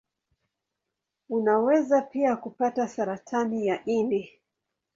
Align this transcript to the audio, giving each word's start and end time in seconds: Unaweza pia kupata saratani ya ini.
Unaweza 1.29 2.01
pia 2.01 2.35
kupata 2.35 2.87
saratani 2.87 3.67
ya 3.67 3.85
ini. 3.85 4.29